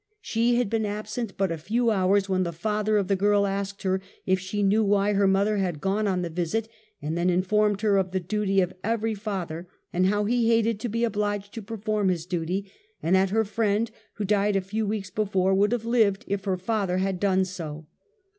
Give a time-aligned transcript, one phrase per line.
[0.19, 3.83] She had been absent but a few hours when the father of the girl asked
[3.83, 6.67] her if she knew why her mother had gone on the visit,
[7.03, 10.89] and then informed her of the duty of every father; and how he hated to
[10.89, 12.71] be obliged to performx his duty;
[13.03, 16.57] and that her friend, who died a few weeks before, would have lived if her
[16.57, 17.85] father had done so.